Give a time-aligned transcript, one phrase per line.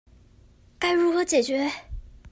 [0.79, 1.69] 該如何解決